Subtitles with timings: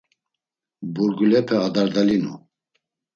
[0.93, 2.33] Burgulepe adardalinu.